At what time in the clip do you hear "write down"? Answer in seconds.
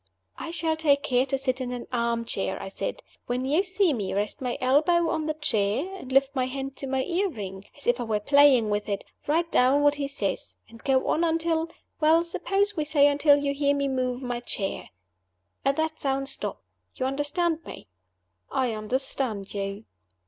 9.27-9.83